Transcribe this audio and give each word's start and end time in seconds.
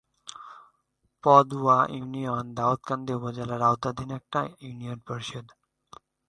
Padua 1.23 1.77
union 1.89 2.45
Daudkandi 2.57 3.11
উপজেলার 3.15 3.61
আওতাধীন 3.61 4.09
একটি 4.17 4.41
ইউনিয়ন 4.65 4.99
পরিষদ। 5.07 5.45